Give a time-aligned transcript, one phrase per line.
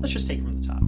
[0.00, 0.82] Let's just take it from the top.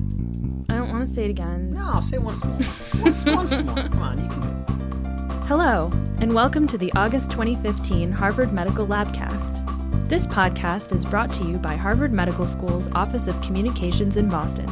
[0.68, 1.72] I don't want to say it again.
[1.74, 2.58] No, I'll say it once more.
[3.02, 3.74] once, once more.
[3.74, 5.44] Come on, you can do it.
[5.46, 10.08] Hello, and welcome to the August 2015 Harvard Medical Labcast.
[10.08, 14.68] This podcast is brought to you by Harvard Medical School's Office of Communications in Boston.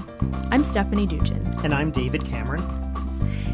[0.51, 1.65] I'm Stephanie Dutchen.
[1.65, 2.84] And I'm David Cameron.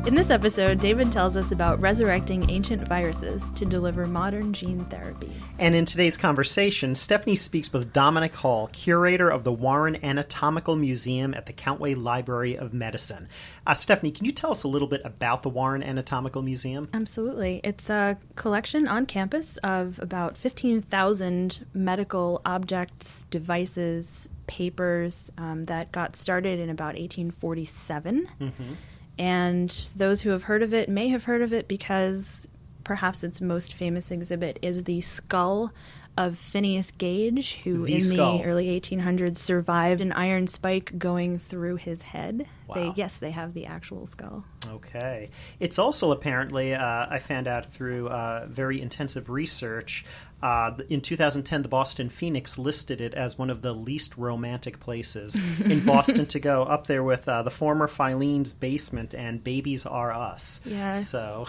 [0.06, 5.34] In this episode, David tells us about resurrecting ancient viruses to deliver modern gene therapies.
[5.58, 11.34] And in today's conversation, Stephanie speaks with Dominic Hall, curator of the Warren Anatomical Museum
[11.34, 13.28] at the Countway Library of Medicine.
[13.66, 16.88] Uh, Stephanie, can you tell us a little bit about the Warren Anatomical Museum?
[16.94, 17.60] Absolutely.
[17.62, 26.16] It's a collection on campus of about 15,000 medical objects, devices, papers um, that got
[26.16, 28.28] started in about 1847.
[28.40, 28.72] Mm-hmm.
[29.20, 32.48] And those who have heard of it may have heard of it because
[32.84, 35.74] perhaps its most famous exhibit is the skull
[36.16, 38.38] of Phineas Gage, who The in skull.
[38.38, 42.46] the early 1800s survived an iron spike going through his head.
[42.74, 44.44] They, yes, they have the actual skull.
[44.66, 45.30] Okay.
[45.58, 50.04] It's also apparently, uh, I found out through uh, very intensive research,
[50.42, 55.38] uh, in 2010, the Boston Phoenix listed it as one of the least romantic places
[55.60, 60.12] in Boston to go, up there with uh, the former Filene's basement and Babies R
[60.12, 60.62] Us.
[60.64, 60.92] Yeah.
[60.92, 61.46] So,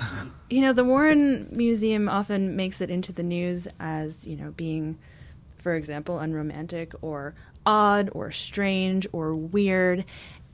[0.50, 4.98] You know, the Warren Museum often makes it into the news as, you know, being,
[5.60, 7.34] for example, unromantic or
[7.66, 10.04] odd or strange or weird.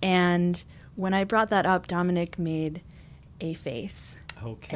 [0.07, 0.63] And
[0.95, 2.81] when I brought that up, Dominic made
[3.41, 4.17] a face,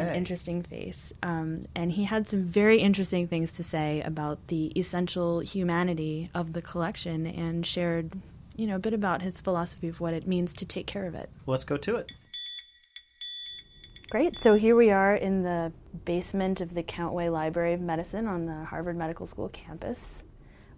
[0.09, 1.13] an interesting face.
[1.23, 6.51] Um, and he had some very interesting things to say about the essential humanity of
[6.51, 8.19] the collection and shared,
[8.57, 11.15] you know, a bit about his philosophy of what it means to take care of
[11.15, 11.29] it.
[11.45, 12.11] Let's go to it.
[14.09, 14.37] Great.
[14.37, 15.71] So here we are in the
[16.03, 20.15] basement of the Countway Library of Medicine on the Harvard Medical School campus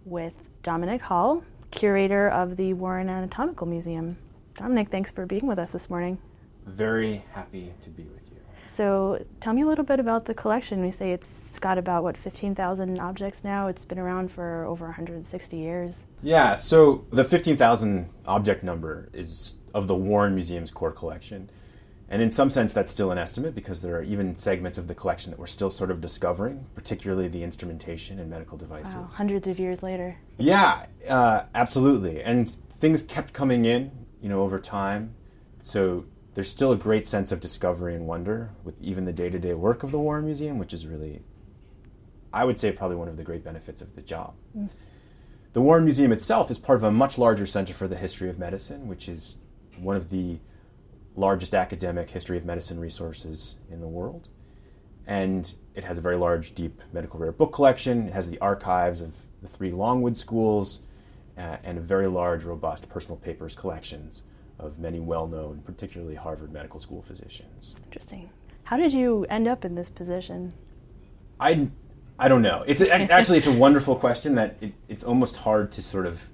[0.04, 4.16] with Dominic Hall, curator of the Warren Anatomical Museum.
[4.56, 6.18] Dominic, thanks for being with us this morning.
[6.64, 8.38] Very happy to be with you.
[8.74, 10.80] So tell me a little bit about the collection.
[10.80, 13.68] We say it's got about, what, 15,000 objects now?
[13.68, 16.04] It's been around for over 160 years.
[16.22, 21.50] Yeah, so the 15,000 object number is of the Warren Museum's core collection.
[22.08, 24.94] And in some sense, that's still an estimate because there are even segments of the
[24.94, 28.96] collection that we're still sort of discovering, particularly the instrumentation and medical devices.
[28.96, 30.16] Wow, hundreds of years later.
[30.38, 32.22] Yeah, uh, absolutely.
[32.22, 33.90] And things kept coming in,
[34.24, 35.14] you know, over time.
[35.60, 39.82] So there's still a great sense of discovery and wonder with even the day-to-day work
[39.82, 41.20] of the Warren Museum, which is really,
[42.32, 44.32] I would say, probably one of the great benefits of the job.
[44.56, 44.70] Mm.
[45.52, 48.38] The Warren Museum itself is part of a much larger Center for the History of
[48.38, 49.36] Medicine, which is
[49.76, 50.38] one of the
[51.14, 54.30] largest academic history of medicine resources in the world.
[55.06, 58.08] And it has a very large, deep medical rare book collection.
[58.08, 60.80] It has the archives of the three Longwood schools
[61.36, 64.22] Uh, and a very large, robust personal papers collections
[64.58, 67.74] of many well known, particularly Harvard Medical School physicians.
[67.86, 68.30] Interesting.
[68.64, 70.52] How did you end up in this position?
[71.40, 71.68] I,
[72.18, 72.64] I don't know.
[72.66, 76.30] It's a, actually it's a wonderful question that it, it's almost hard to sort of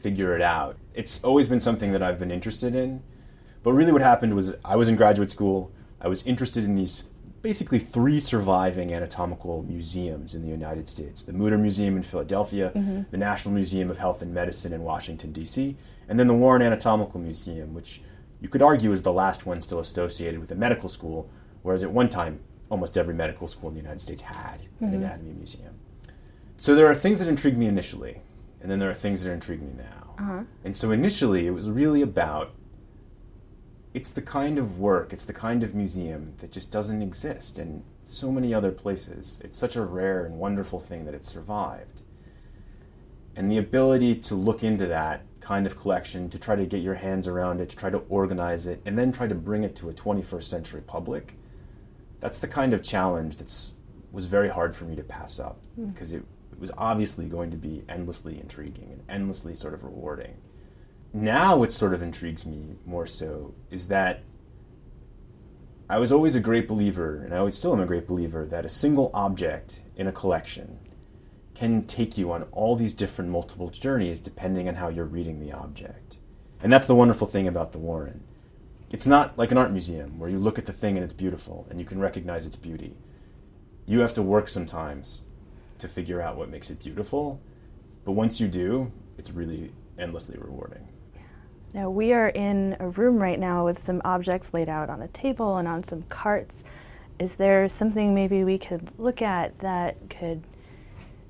[0.00, 0.76] figure it out.
[0.94, 3.02] It's always been something that I've been interested in,
[3.62, 5.72] but really what happened was I was in graduate school.
[6.00, 7.04] I was interested in these
[7.42, 13.02] basically three surviving anatomical museums in the United States: the Mutter Museum in Philadelphia, mm-hmm.
[13.10, 15.76] the National Museum of Health and Medicine in Washington D.C.,
[16.08, 18.00] and then the Warren Anatomical Museum, which
[18.40, 21.30] you could argue is the last one still associated with a medical school,
[21.62, 24.94] whereas at one time almost every medical school in the United States had an mm-hmm.
[24.94, 25.74] anatomy museum.
[26.56, 28.22] So there are things that intrigue me initially,
[28.60, 30.14] and then there are things that intrigue me now.
[30.18, 30.42] Uh-huh.
[30.64, 32.52] And so initially, it was really about
[33.94, 37.84] it's the kind of work, it's the kind of museum that just doesn't exist in
[38.04, 39.38] so many other places.
[39.44, 42.02] It's such a rare and wonderful thing that it survived.
[43.36, 46.94] And the ability to look into that kind of collection, to try to get your
[46.94, 49.90] hands around it, to try to organize it, and then try to bring it to
[49.90, 51.34] a 21st century public,
[52.20, 53.74] that's the kind of challenge that's
[54.12, 55.86] was very hard for me to pass up hmm.
[55.86, 56.22] because it,
[56.52, 60.34] it was obviously going to be endlessly intriguing and endlessly sort of rewarding.
[61.14, 64.22] Now, what sort of intrigues me more so is that
[65.88, 68.64] I was always a great believer, and I always still am a great believer, that
[68.64, 70.78] a single object in a collection
[71.54, 75.52] can take you on all these different multiple journeys depending on how you're reading the
[75.52, 76.16] object.
[76.62, 78.24] And that's the wonderful thing about the Warren.
[78.90, 81.66] It's not like an art museum where you look at the thing and it's beautiful
[81.68, 82.96] and you can recognize its beauty.
[83.84, 85.24] You have to work sometimes
[85.78, 87.40] to figure out what makes it beautiful,
[88.04, 90.88] but once you do, it's really endlessly rewarding.
[91.74, 95.08] Now, we are in a room right now with some objects laid out on a
[95.08, 96.64] table and on some carts.
[97.18, 100.42] Is there something maybe we could look at that could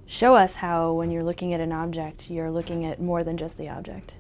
[0.07, 3.57] show us how, when you're looking at an object, you're looking at more than just
[3.57, 4.15] the object?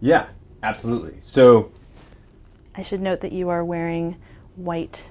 [0.00, 0.26] Yeah,
[0.62, 1.16] absolutely.
[1.20, 1.72] So
[2.76, 4.16] I should note that you are wearing
[4.54, 5.06] white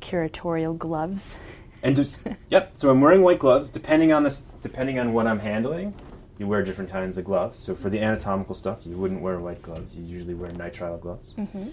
[0.00, 1.36] curatorial gloves.
[1.82, 2.72] And just yep.
[2.74, 3.70] So I'm wearing white gloves.
[3.70, 5.94] Depending on this, depending on what I'm handling,
[6.38, 7.58] you wear different kinds of gloves.
[7.58, 9.94] So for the anatomical stuff, you wouldn't wear white gloves.
[9.94, 11.34] You usually wear nitrile gloves.
[11.34, 11.68] Mm-hmm.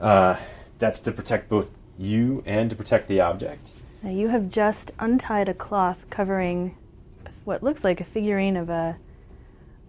[0.00, 0.36] Uh,
[0.78, 3.70] that's to protect both you and to protect the object.
[4.02, 6.76] Now you have just untied a cloth covering
[7.44, 8.96] what looks like a figurine of a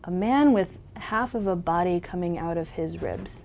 [0.04, 3.44] a man with half of a body coming out of his ribs.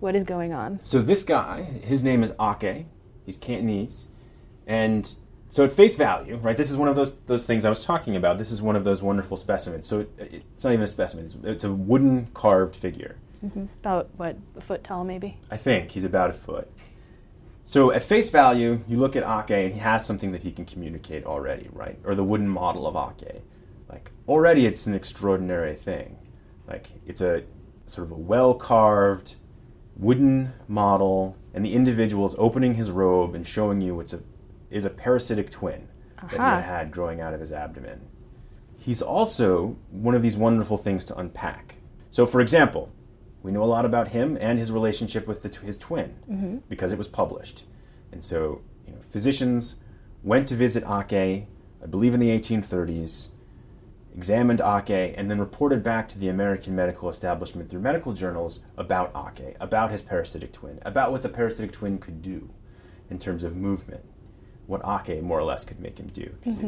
[0.00, 0.80] What is going on?
[0.80, 2.86] So this guy, his name is Ake.
[3.26, 4.06] He's Cantonese,
[4.66, 5.12] and
[5.50, 6.56] so at face value, right?
[6.56, 8.38] This is one of those those things I was talking about.
[8.38, 9.86] This is one of those wonderful specimens.
[9.86, 13.16] So it, it's not even a specimen; it's, it's a wooden carved figure.
[13.44, 13.66] Mm-hmm.
[13.80, 15.38] About what a foot tall, maybe.
[15.50, 16.70] I think he's about a foot.
[17.64, 20.64] So at face value, you look at Ake and he has something that he can
[20.64, 21.98] communicate already, right?
[22.04, 23.42] Or the wooden model of Ake.
[23.88, 26.16] Like already it's an extraordinary thing.
[26.66, 27.44] Like it's a
[27.86, 29.36] sort of a well carved
[29.96, 34.20] wooden model and the individual is opening his robe and showing you it's a
[34.70, 35.88] is a parasitic twin
[36.20, 38.00] that he had growing out of his abdomen.
[38.76, 41.76] He's also one of these wonderful things to unpack.
[42.10, 42.92] So for example,
[43.42, 46.56] we know a lot about him and his relationship with the, his twin mm-hmm.
[46.68, 47.64] because it was published.
[48.10, 49.76] And so, you know, physicians
[50.22, 51.46] went to visit Ake,
[51.82, 53.28] I believe in the 1830s,
[54.14, 59.12] examined Ake, and then reported back to the American medical establishment through medical journals about
[59.14, 62.50] Ake, about his parasitic twin, about what the parasitic twin could do
[63.10, 64.04] in terms of movement,
[64.68, 66.30] what Ake more or less could make him do.
[66.58, 66.62] it-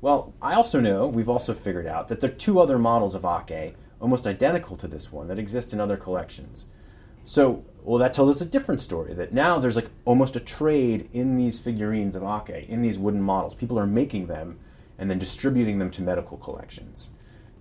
[0.00, 3.24] well, I also know, we've also figured out that there are two other models of
[3.24, 6.66] Ake, almost identical to this one, that exist in other collections.
[7.24, 9.12] So, well, that tells us a different story.
[9.14, 13.20] That now there's like almost a trade in these figurines of Ake, in these wooden
[13.22, 13.54] models.
[13.54, 14.58] People are making them
[14.98, 17.10] and then distributing them to medical collections.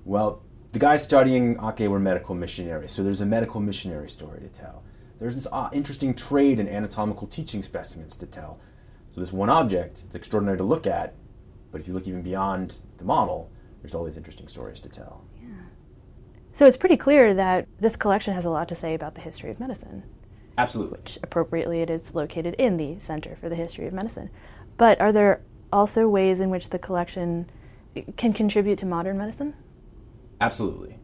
[0.05, 0.41] Well,
[0.73, 4.83] the guys studying Ake were medical missionaries, so there's a medical missionary story to tell.
[5.19, 8.59] There's this uh, interesting trade in anatomical teaching specimens to tell.
[9.17, 11.15] So, this one object, it's extraordinary to look at,
[11.71, 13.49] but if you look even beyond the model,
[13.81, 15.25] there's all these interesting stories to tell.
[16.53, 19.49] So it's pretty clear that this collection has a lot to say about the history
[19.49, 20.03] of medicine.
[20.55, 20.99] Absolutely.
[20.99, 24.29] which appropriately it is located in the Center for the History of Medicine.
[24.77, 25.41] But are there
[25.73, 27.49] also ways in which the collection
[28.17, 29.55] can contribute to modern medicine?
[30.39, 30.99] Absolutely.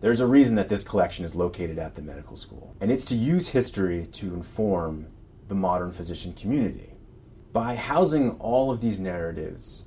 [0.00, 3.14] There's a reason that this collection is located at the medical school, and it's to
[3.14, 5.08] use history to inform
[5.48, 6.89] the modern physician community.
[7.52, 9.86] By housing all of these narratives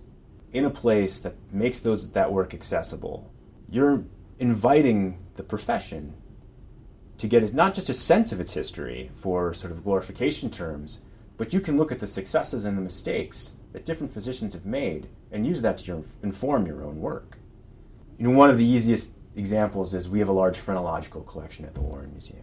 [0.51, 3.31] in a place that makes those that work accessible,
[3.69, 4.03] you're
[4.39, 6.13] inviting the profession
[7.17, 11.01] to get not just a sense of its history for sort of glorification terms,
[11.37, 15.07] but you can look at the successes and the mistakes that different physicians have made
[15.31, 17.37] and use that to your, inform your own work.
[18.17, 21.73] You know, one of the easiest examples is we have a large phrenological collection at
[21.73, 22.42] the Warren Museum,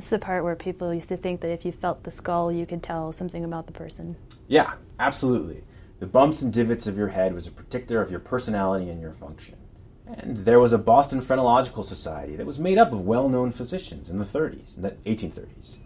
[0.00, 2.64] That's the part where people used to think that if you felt the skull, you
[2.64, 4.16] could tell something about the person.
[4.48, 5.62] Yeah, absolutely.
[5.98, 9.12] The bumps and divots of your head was a predictor of your personality and your
[9.12, 9.58] function.
[10.06, 14.08] And there was a Boston Phrenological Society that was made up of well known physicians
[14.08, 15.76] in the 30s, in the 1830s.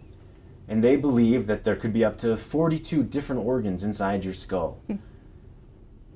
[0.69, 4.79] And they believed that there could be up to 42 different organs inside your skull.
[4.87, 4.95] Hmm.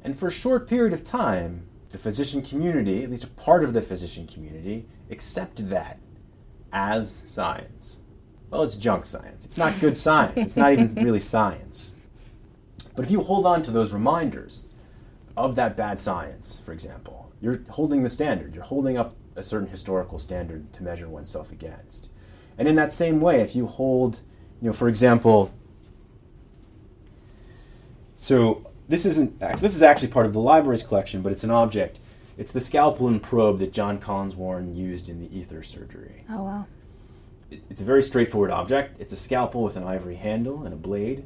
[0.06, 3.74] and for a short period of time, the physician community, at least a part of
[3.74, 6.00] the physician community, accepted that
[6.72, 8.00] as science.
[8.50, 9.46] Well, it's junk science.
[9.46, 10.38] It's not good science.
[10.38, 11.94] It's not even really science.
[12.96, 14.66] But if you hold on to those reminders
[15.38, 18.54] of that bad science, for example, you're holding the standard.
[18.54, 22.10] You're holding up a certain historical standard to measure oneself against.
[22.58, 24.22] And in that same way, if you hold,
[24.62, 25.54] you know, for example,
[28.16, 32.00] so this isn't this is actually part of the library's collection, but it's an object.
[32.40, 36.44] It's the scalpel and probe that John Collins Warren used in the ether surgery Oh,
[36.44, 36.66] wow.
[37.52, 38.96] it- it's a very straightforward object.
[38.98, 41.26] It's a scalpel with an ivory handle and a blade,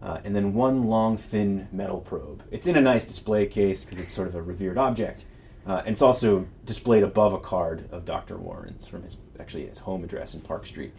[0.00, 2.44] uh, and then one long, thin metal probe.
[2.52, 5.24] It's in a nice display case because it's sort of a revered object,
[5.66, 8.36] uh, and it's also displayed above a card of Dr.
[8.36, 10.92] Warren's from his actually his home address in Park Street.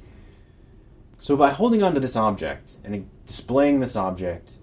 [1.20, 4.58] So by holding onto this object and displaying this object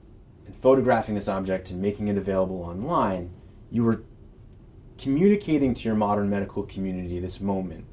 [0.46, 3.30] and photographing this object and making it available online,
[3.70, 4.02] you were
[4.98, 7.86] communicating to your modern medical community this moment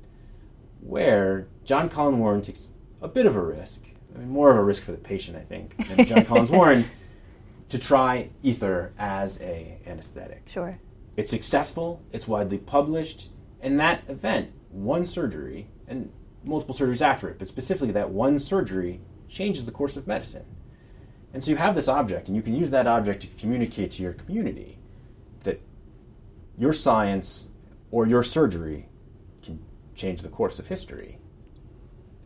[0.81, 2.69] where John Collins Warren takes
[3.01, 5.41] a bit of a risk, I mean, more of a risk for the patient, I
[5.41, 6.89] think, than John Collins Warren,
[7.69, 10.43] to try ether as a anesthetic.
[10.49, 10.77] Sure.
[11.15, 13.29] It's successful, it's widely published,
[13.61, 16.11] and that event, one surgery, and
[16.43, 20.45] multiple surgeries after it, but specifically that one surgery changes the course of medicine.
[21.33, 24.03] And so you have this object, and you can use that object to communicate to
[24.03, 24.77] your community
[26.57, 27.49] your science
[27.91, 28.87] or your surgery
[29.41, 29.59] can
[29.95, 31.17] change the course of history.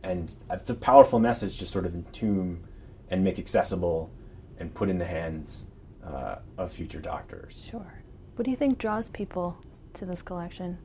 [0.02, 2.64] And it's a powerful message to sort of entomb
[3.10, 4.10] and make accessible
[4.58, 5.66] and put in the hands
[6.04, 7.68] uh, of future doctors.
[7.70, 8.02] Sure.
[8.36, 9.56] What do you think draws people
[9.94, 10.78] to this collection?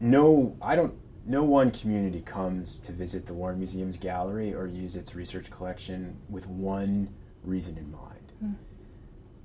[0.00, 0.94] No, I don't.
[1.26, 6.18] No one community comes to visit the Warren Museum's gallery or use its research collection
[6.28, 7.08] with one
[7.42, 8.32] reason in mind.
[8.44, 8.56] Mm.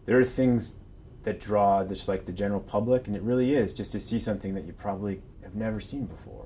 [0.05, 0.75] There are things
[1.23, 4.53] that draw just like the general public, and it really is just to see something
[4.53, 6.45] that you probably have never seen before.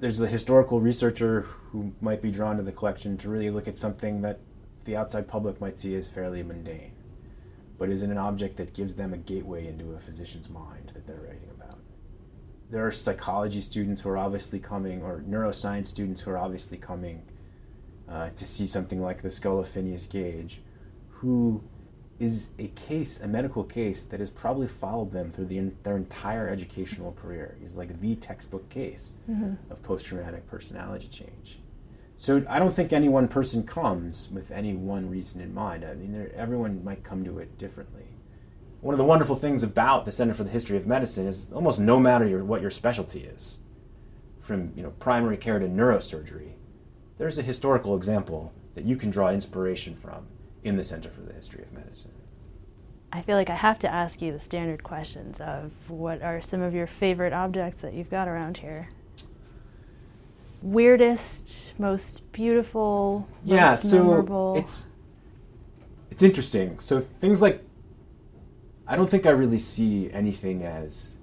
[0.00, 3.78] There's the historical researcher who might be drawn to the collection to really look at
[3.78, 4.40] something that
[4.84, 6.92] the outside public might see as fairly mundane,
[7.78, 11.20] but isn't an object that gives them a gateway into a physician's mind that they're
[11.20, 11.78] writing about.
[12.70, 17.22] There are psychology students who are obviously coming, or neuroscience students who are obviously coming
[18.08, 20.62] uh, to see something like the skull of Phineas Gage,
[21.10, 21.62] who
[22.22, 26.48] is a case, a medical case that has probably followed them through the, their entire
[26.48, 27.56] educational career.
[27.60, 29.54] He's like the textbook case mm-hmm.
[29.72, 31.58] of post traumatic personality change.
[32.16, 35.84] So I don't think any one person comes with any one reason in mind.
[35.84, 38.04] I mean, everyone might come to it differently.
[38.80, 41.80] One of the wonderful things about the Center for the History of Medicine is almost
[41.80, 43.58] no matter your, what your specialty is,
[44.40, 46.52] from you know primary care to neurosurgery,
[47.18, 50.26] there's a historical example that you can draw inspiration from
[50.62, 52.12] in the Center for the History of Medicine.
[53.12, 56.62] I feel like I have to ask you the standard questions of what are some
[56.62, 58.88] of your favorite objects that you've got around here?
[60.62, 64.56] weirdest, most beautiful, yeah, most so memorable?
[64.56, 64.88] it's
[66.10, 66.78] it's interesting.
[66.78, 67.62] So things like
[68.86, 71.16] I don't think I really see anything as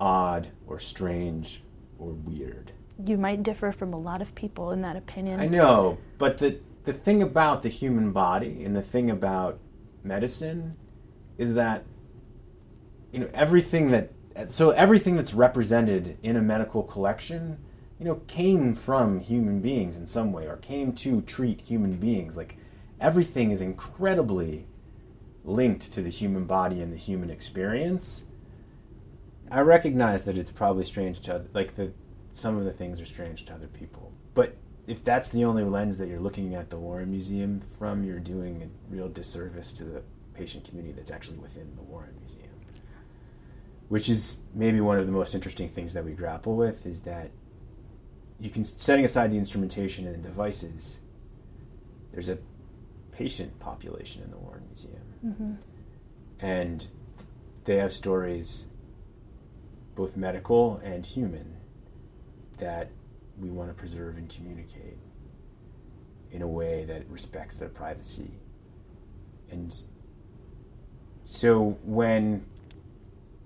[0.00, 1.62] odd or strange
[1.98, 2.72] or weird.
[3.04, 5.40] You might differ from a lot of people in that opinion.
[5.40, 9.58] I know, but the the thing about the human body and the thing about
[10.02, 10.76] medicine
[11.36, 11.84] is that
[13.12, 14.10] you know everything that
[14.48, 17.58] so everything that's represented in a medical collection
[17.98, 22.36] you know, came from human beings in some way or came to treat human beings.
[22.36, 22.56] Like
[23.00, 24.66] everything is incredibly
[25.44, 28.26] linked to the human body and the human experience.
[29.50, 31.92] I recognize that it's probably strange to like the
[32.32, 34.12] some of the things are strange to other people.
[34.34, 38.20] But if that's the only lens that you're looking at the Warren Museum from, you're
[38.20, 40.02] doing a real disservice to the
[40.34, 42.50] patient community that's actually within the Warren Museum.
[43.88, 47.30] Which is maybe one of the most interesting things that we grapple with is that
[48.38, 51.00] you can setting aside the instrumentation and the devices.
[52.12, 52.38] There's a
[53.12, 55.52] patient population in the Warren Museum, mm-hmm.
[56.40, 56.86] and
[57.64, 58.66] they have stories,
[59.94, 61.56] both medical and human,
[62.58, 62.90] that
[63.38, 64.98] we want to preserve and communicate
[66.32, 68.30] in a way that respects their privacy.
[69.50, 69.74] And
[71.24, 72.44] so when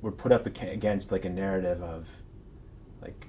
[0.03, 2.09] we're put up against like a narrative of
[3.03, 3.27] like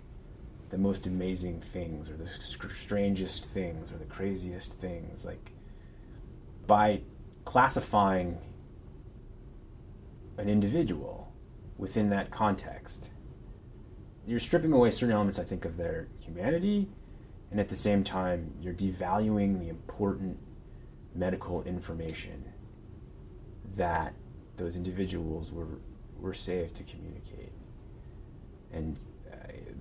[0.69, 5.51] the most amazing things or the strangest things or the craziest things like
[6.65, 7.01] by
[7.43, 8.37] classifying
[10.37, 11.31] an individual
[11.77, 13.09] within that context
[14.27, 16.87] you're stripping away certain elements i think of their humanity
[17.51, 20.37] and at the same time you're devaluing the important
[21.15, 22.45] medical information
[23.75, 24.13] that
[24.57, 25.79] those individuals were
[26.19, 27.51] were saved to communicate
[28.73, 28.99] and
[29.31, 29.35] uh,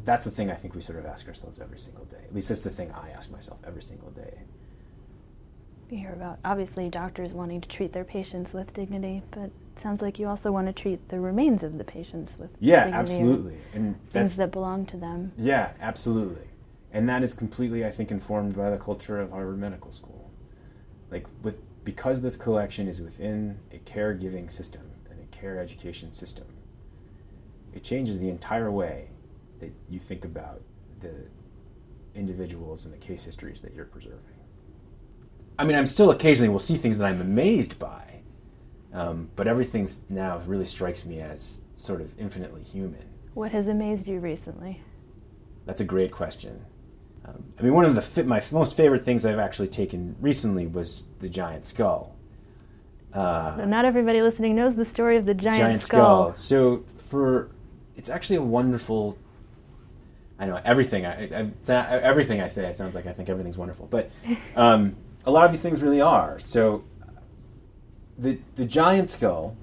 [0.05, 2.19] that's the thing I think we sort of ask ourselves every single day.
[2.25, 4.43] At least that's the thing I ask myself every single day.
[5.91, 10.01] You hear about obviously doctors wanting to treat their patients with dignity, but it sounds
[10.01, 13.59] like you also want to treat the remains of the patients with yeah, dignity absolutely,
[13.75, 15.33] and, and things that belong to them.
[15.37, 16.47] Yeah, absolutely,
[16.93, 20.31] and that is completely, I think, informed by the culture of Harvard Medical School.
[21.11, 26.47] Like with because this collection is within a caregiving system and a care education system,
[27.73, 29.09] it changes the entire way
[29.59, 30.63] that you think about
[31.01, 31.27] the
[32.15, 34.37] individuals and the case histories that you're preserving.
[35.61, 38.23] I mean, I'm still occasionally will see things that I'm amazed by,
[38.95, 43.05] um, but everything now really strikes me as sort of infinitely human.
[43.35, 44.81] What has amazed you recently?
[45.67, 46.65] That's a great question.
[47.27, 50.67] Um, I mean, one of the fi- my most favorite things I've actually taken recently
[50.67, 52.17] was the giant skull.
[53.13, 56.33] Uh, not everybody listening knows the story of the giant, giant skull.
[56.33, 56.35] skull.
[56.35, 57.51] So for
[57.99, 59.19] it's actually a wonderful
[60.39, 61.05] I know everything.
[61.05, 64.11] I, I, everything I say, it sounds like I think everything's wonderful, but
[64.57, 66.39] um, a lot of these things really are.
[66.39, 66.85] So,
[68.19, 69.57] the the giant skull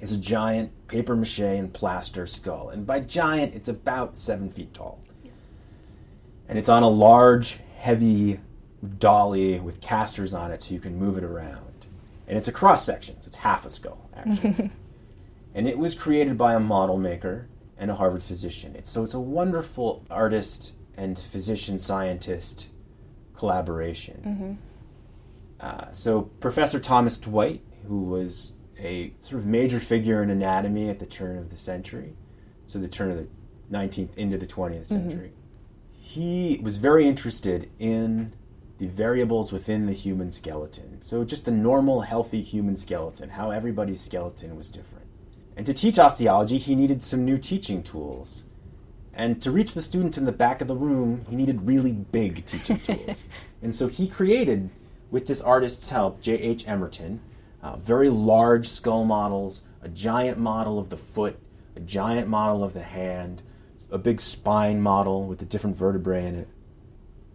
[0.00, 4.74] is a giant paper mache and plaster skull, and by giant, it's about seven feet
[4.74, 5.00] tall,
[6.48, 8.40] and it's on a large, heavy
[8.98, 11.86] dolly with casters on it, so you can move it around,
[12.28, 14.70] and it's a cross section, so it's half a skull actually,
[15.54, 17.48] and it was created by a model maker
[17.78, 18.74] and a Harvard physician.
[18.74, 22.68] It's, so it's a wonderful artist and physician scientist
[23.36, 24.58] collaboration.
[25.60, 30.98] Uh, so Professor Thomas Dwight, who was a sort of major figure in anatomy at
[30.98, 32.14] the turn of the century,
[32.66, 33.26] so the turn of the
[33.72, 35.32] 19th into the 20th century,
[35.92, 38.32] he was very interested in
[38.78, 41.00] the variables within the human skeleton.
[41.00, 45.06] So just the normal, healthy human skeleton, how everybody's skeleton was different.
[45.56, 48.44] And to teach osteology, he needed some new teaching tools.
[49.16, 52.44] And to reach the students in the back of the room, he needed really big
[52.44, 53.26] teaching tools.
[53.62, 54.68] and so he created,
[55.10, 56.66] with this artist's help, J.H.
[56.66, 57.20] Emerton,
[57.62, 61.38] uh, very large skull models, a giant model of the foot,
[61.74, 63.40] a giant model of the hand,
[63.90, 66.48] a big spine model with the different vertebrae in it.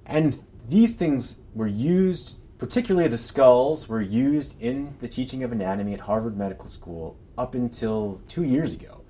[0.06, 5.96] And these things were used, particularly the skulls, were used in the teaching of anatomy
[5.96, 9.01] at Harvard Medical School up until two years ago.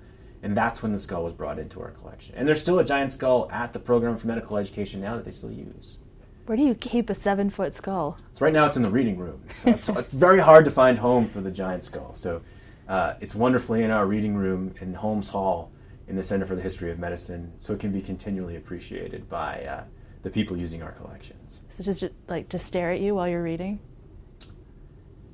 [0.42, 2.34] And that's when the skull was brought into our collection.
[2.36, 5.30] And there's still a giant skull at the program for medical education now that they
[5.30, 5.98] still use.
[6.46, 8.18] Where do you keep a seven foot skull?
[8.34, 9.44] So right now it's in the reading room.
[9.60, 12.14] So it's, it's very hard to find home for the giant skull.
[12.14, 12.42] So
[12.88, 15.70] uh, it's wonderfully in our reading room in Holmes Hall
[16.08, 19.64] in the Center for the History of Medicine, so it can be continually appreciated by
[19.64, 19.84] uh,
[20.22, 21.60] the people using our collections.
[21.70, 23.78] So just like just stare at you while you're reading.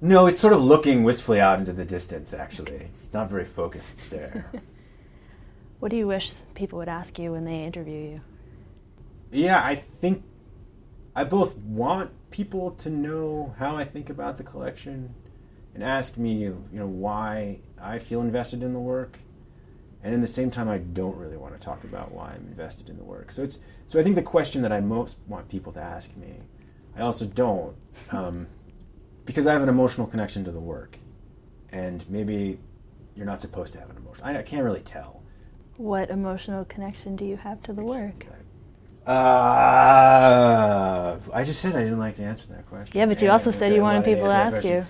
[0.00, 2.32] No, it's sort of looking wistfully out into the distance.
[2.32, 4.50] Actually, it's not a very focused stare.
[5.80, 8.20] What do you wish people would ask you when they interview you?
[9.30, 10.24] yeah, I think
[11.14, 15.14] I both want people to know how I think about the collection
[15.74, 19.18] and ask me, you know, why I feel invested in the work.
[20.02, 22.88] And in the same time, I don't really want to talk about why I'm invested
[22.88, 23.32] in the work.
[23.32, 26.36] So it's so I think the question that I most want people to ask me,
[26.96, 27.74] I also don't,
[28.10, 28.46] um,
[29.24, 30.98] because I have an emotional connection to the work,
[31.72, 32.60] and maybe
[33.16, 34.28] you're not supposed to have an emotional.
[34.28, 35.17] I, I can't really tell.
[35.78, 38.26] What emotional connection do you have to the work?
[39.06, 39.12] Uh,
[41.32, 42.98] I just said I didn't like to answer that question.
[42.98, 44.84] Yeah, but you And also said you wanted people to ask you.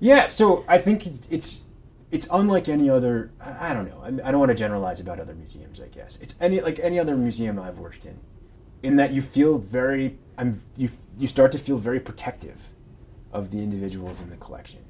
[0.00, 1.62] Yeah, so I think it's it's,
[2.10, 3.32] it's unlike any other.
[3.40, 4.00] I I don't know.
[4.02, 5.80] I I don't want to generalize about other museums.
[5.80, 8.18] I guess it's any like any other museum I've worked in,
[8.82, 10.18] in that you feel very.
[10.36, 12.68] I'm you you start to feel very protective
[13.32, 14.80] of the individuals in the collection.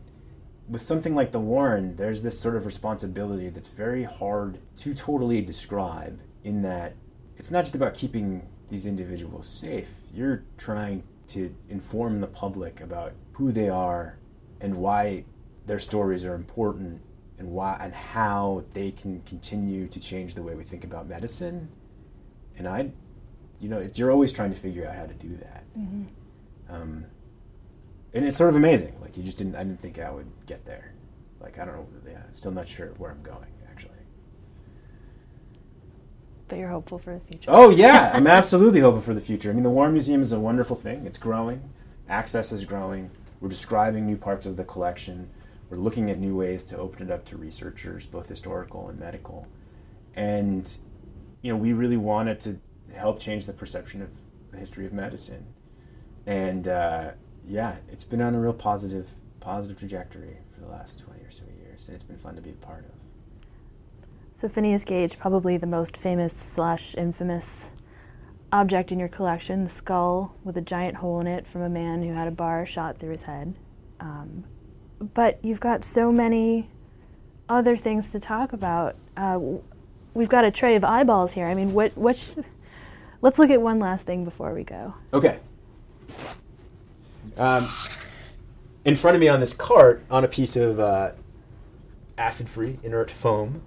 [0.68, 5.40] With something like the Warren, there's this sort of responsibility that's very hard to totally
[5.40, 6.20] describe.
[6.44, 6.94] In that,
[7.36, 9.90] it's not just about keeping these individuals safe.
[10.12, 14.18] You're trying to inform the public about who they are
[14.60, 15.24] and why
[15.66, 17.00] their stories are important
[17.38, 21.68] and why and how they can continue to change the way we think about medicine.
[22.56, 22.90] And I,
[23.60, 25.64] you know, it's, you're always trying to figure out how to do that.
[26.70, 27.04] Um,
[28.14, 28.94] and it's sort of amazing.
[29.00, 29.54] Like you just didn't.
[29.54, 30.92] I didn't think I would get there.
[31.40, 31.86] Like I don't know.
[32.06, 33.98] Yeah, still not sure where I'm going actually.
[36.48, 37.48] But you're hopeful for the future.
[37.48, 39.50] Oh yeah, I'm absolutely hoping for the future.
[39.50, 41.06] I mean, the War Museum is a wonderful thing.
[41.06, 41.70] It's growing.
[42.08, 43.10] Access is growing.
[43.40, 45.30] We're describing new parts of the collection.
[45.70, 49.46] We're looking at new ways to open it up to researchers, both historical and medical.
[50.16, 50.72] And
[51.42, 52.58] you know, we really wanted to
[52.94, 54.08] help change the perception of
[54.50, 55.46] the history of medicine.
[56.26, 57.10] And uh,
[57.48, 59.08] yeah, it's been on a real positive,
[59.40, 62.50] positive trajectory for the last 20 or so years, and it's been fun to be
[62.50, 62.90] a part of.
[64.34, 67.70] So Phineas Gage, probably the most famous slash infamous
[68.52, 72.02] object in your collection, the skull with a giant hole in it from a man
[72.02, 73.54] who had a bar shot through his head.
[73.98, 74.44] Um,
[75.00, 76.70] but you've got so many
[77.48, 78.96] other things to talk about.
[79.16, 79.40] Uh,
[80.14, 81.46] we've got a tray of eyeballs here.
[81.46, 81.96] I mean, what?
[81.96, 82.16] What?
[82.16, 82.30] sh-
[83.22, 84.94] let's look at one last thing before we go.
[85.12, 85.38] Okay.
[87.38, 87.68] Um,
[88.84, 91.12] in front of me on this cart, on a piece of uh,
[92.16, 93.62] acid-free inert foam,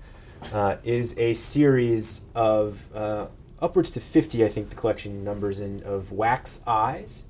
[0.53, 3.27] uh, is a series of uh,
[3.61, 7.25] upwards to 50, I think the collection numbers in, of wax eyes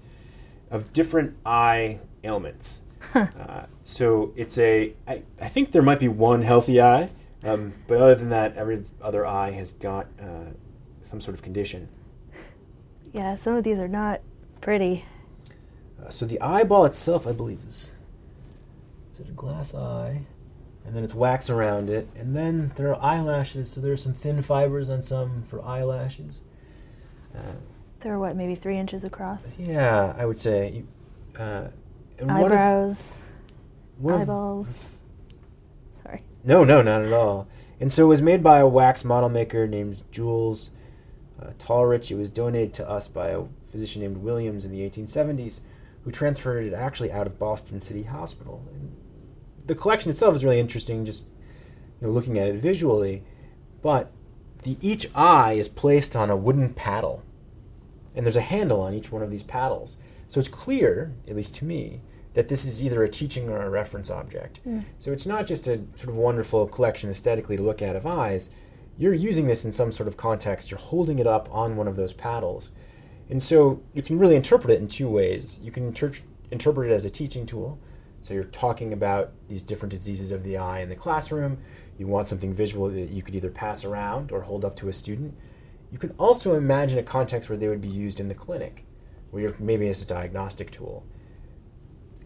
[0.72, 2.82] of different eye ailments.
[3.14, 7.10] Uh, so it's a, I, I think there might be one healthy eye,
[7.44, 10.52] um, but other than that, every other eye has got uh,
[11.02, 11.90] some sort of condition.
[13.12, 14.22] Yeah, some of these are not
[14.62, 15.04] pretty.
[16.04, 17.92] Uh, so the eyeball itself, I believe, is
[19.14, 20.22] is it a glass eye,
[20.86, 23.70] and then it's wax around it, and then there are eyelashes.
[23.72, 26.40] So there are some thin fibers on some for eyelashes.
[27.36, 27.54] Uh,
[28.00, 29.48] They're what, maybe three inches across?
[29.58, 30.84] yeah, I would say.
[31.38, 31.68] Uh,
[32.20, 33.14] and one of- Eyebrows,
[34.04, 34.90] of- eyeballs.
[36.04, 36.24] Sorry.
[36.44, 37.48] No, no, not at all.
[37.80, 40.70] And so it was made by a wax model maker named Jules
[41.42, 42.12] uh, Talrich.
[42.12, 45.62] It was donated to us by a physician named Williams in the 1870s,
[46.04, 48.68] who transferred it actually out of Boston City Hospital.
[48.74, 48.96] And
[49.66, 51.28] the collection itself is really interesting, just
[52.00, 53.24] you know, looking at it visually.
[53.82, 54.12] But
[54.64, 57.24] the each eye is placed on a wooden paddle,
[58.16, 59.98] and there's a handle on each one of these paddles.
[60.30, 62.02] So it's clear, at least to me,
[62.34, 64.60] that this is either a teaching or a reference object.
[64.60, 64.80] Hmm.
[65.00, 68.50] So it's not just a sort of wonderful collection aesthetically to look at of eyes.
[68.98, 70.72] You're using this in some sort of context.
[70.72, 72.70] You're holding it up on one of those paddles.
[73.30, 75.60] And so you can really interpret it in two ways.
[75.64, 76.12] You can inter-
[76.52, 77.80] interpret it as a teaching tool.
[78.20, 81.58] So you're talking about these different diseases of the eye in the classroom.
[81.98, 84.94] You want something visual that you could either pass around or hold up to a
[84.94, 85.36] student.
[85.92, 88.86] You can also imagine a context where they would be used in the clinic,
[89.30, 91.06] where you're maybe as a diagnostic tool.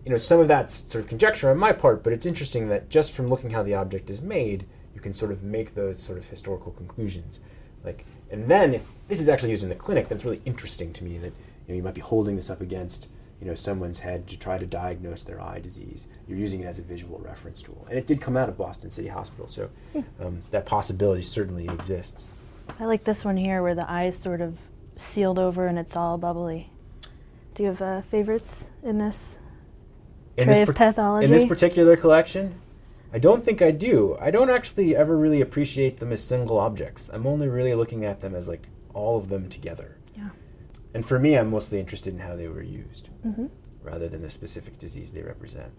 [0.04, 2.90] You know, some of that's sort of conjecture on my part, but it's interesting that
[2.90, 6.18] just from looking how the object is made, you can sort of make those sort
[6.18, 7.40] of historical conclusions.
[7.86, 11.04] Like, and then if this is actually used in the clinic, that's really interesting to
[11.04, 11.18] me.
[11.18, 11.34] That
[11.68, 13.08] you know, you might be holding this up against
[13.40, 16.08] you know someone's head to try to diagnose their eye disease.
[16.28, 18.90] You're using it as a visual reference tool, and it did come out of Boston
[18.90, 19.70] City Hospital, so
[20.20, 22.34] um, that possibility certainly exists.
[22.80, 24.58] I like this one here where the eye is sort of
[24.98, 26.72] sealed over and it's all bubbly.
[27.54, 29.40] Do you have uh, favorites in this?
[30.38, 31.26] In Tray this of pathology?
[31.26, 32.56] In this particular collection,
[33.14, 34.18] I don't think I do.
[34.20, 37.10] I don't actually ever really appreciate them as single objects.
[37.14, 39.98] I'm only really looking at them as like all of them together.
[40.16, 40.30] Yeah.
[40.94, 43.48] And for me, I'm mostly interested in how they were used hmm
[43.84, 45.72] rather than the specific disease they represent.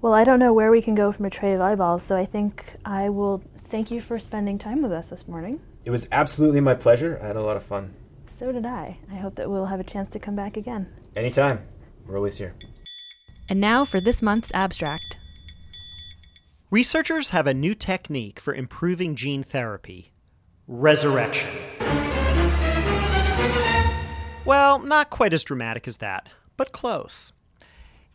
[0.00, 2.24] Well, I don't know where we can go from a tray of eyeballs, so I
[2.24, 5.60] think I will thank you for spending time with us this morning.
[5.84, 7.18] It was absolutely my pleasure.
[7.22, 7.94] I had a lot of fun.
[8.38, 8.98] So did I.
[9.12, 10.88] I hope that we'll have a chance to come back again.
[11.16, 11.60] Anytime.
[12.06, 12.54] We're always here.
[13.50, 15.17] And now for this month's abstract.
[16.70, 20.12] Researchers have a new technique for improving gene therapy
[20.66, 21.48] resurrection.
[24.44, 26.28] Well, not quite as dramatic as that,
[26.58, 27.32] but close.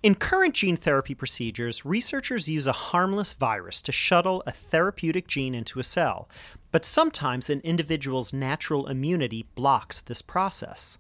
[0.04, 5.56] In current gene therapy procedures, researchers use a harmless virus to shuttle a therapeutic gene
[5.56, 6.30] into a cell,
[6.72, 11.00] but sometimes an individual's natural immunity blocks this process.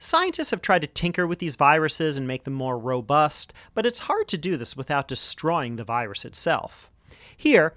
[0.00, 4.00] Scientists have tried to tinker with these viruses and make them more robust, but it's
[4.00, 6.88] hard to do this without destroying the virus itself.
[7.36, 7.74] Here,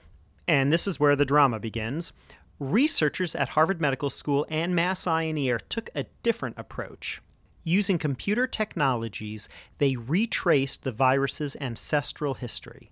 [0.47, 2.13] and this is where the drama begins,
[2.59, 7.21] researchers at Harvard Medical School and Mass Eye and Ear took a different approach.
[7.63, 12.91] Using computer technologies, they retraced the virus's ancestral history.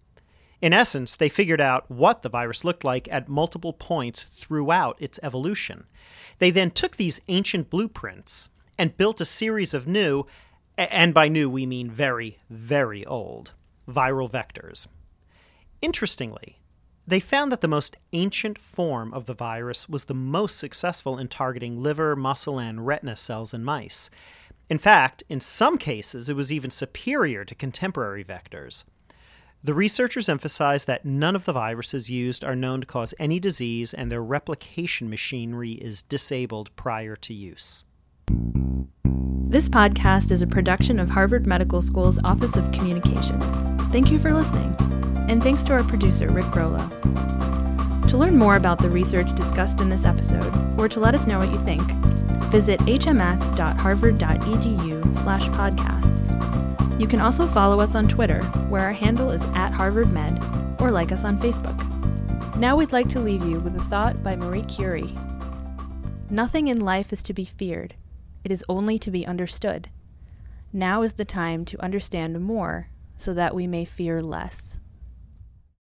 [0.59, 5.19] In essence, they figured out what the virus looked like at multiple points throughout its
[5.21, 5.85] evolution.
[6.39, 10.25] They then took these ancient blueprints and built a series of new,
[10.77, 13.51] and by new we mean very, very old,
[13.87, 14.87] viral vectors.
[15.81, 16.59] Interestingly,
[17.05, 21.27] they found that the most ancient form of the virus was the most successful in
[21.27, 24.09] targeting liver, muscle, and retina cells in mice.
[24.69, 28.85] In fact, in some cases, it was even superior to contemporary vectors.
[29.61, 33.93] The researchers emphasize that none of the viruses used are known to cause any disease
[33.93, 37.83] and their replication machinery is disabled prior to use.
[39.49, 43.63] This podcast is a production of Harvard Medical School's Office of Communications.
[43.91, 44.75] Thank you for listening,
[45.27, 46.87] and thanks to our producer, Rick Grollo.
[48.09, 51.39] To learn more about the research discussed in this episode, or to let us know
[51.39, 51.81] what you think,
[52.51, 56.99] visit hms.harvard.edu slash podcasts.
[56.99, 61.11] You can also follow us on Twitter, where our handle is at HarvardMed, or like
[61.11, 61.75] us on Facebook.
[62.55, 65.17] Now we'd like to leave you with a thought by Marie Curie.
[66.29, 67.95] Nothing in life is to be feared.
[68.43, 69.89] It is only to be understood.
[70.71, 74.78] Now is the time to understand more so that we may fear less.